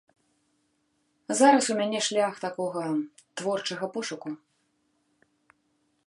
Зараз 1.39 1.65
у 1.73 1.75
мяне 1.81 1.99
шлях 2.07 2.33
такога 2.45 2.85
творчага 3.41 3.85
пошуку. 3.97 4.29